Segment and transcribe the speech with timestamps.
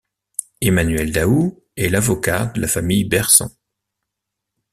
[0.61, 3.51] Emmanuel Daoud est l'avocat de la famille Berson.